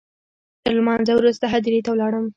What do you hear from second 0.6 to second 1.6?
تر لمانځه وروسته